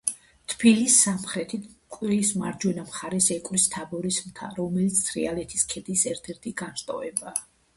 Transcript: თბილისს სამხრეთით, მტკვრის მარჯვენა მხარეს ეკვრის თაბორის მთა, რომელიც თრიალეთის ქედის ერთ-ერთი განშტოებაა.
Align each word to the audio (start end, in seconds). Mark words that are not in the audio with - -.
თბილისს 0.51 1.01
სამხრეთით, 1.07 1.67
მტკვრის 1.73 2.31
მარჯვენა 2.43 2.85
მხარეს 2.87 3.27
ეკვრის 3.37 3.67
თაბორის 3.75 4.19
მთა, 4.31 4.49
რომელიც 4.61 5.03
თრიალეთის 5.11 5.69
ქედის 5.75 6.07
ერთ-ერთი 6.15 6.57
განშტოებაა. 6.65 7.41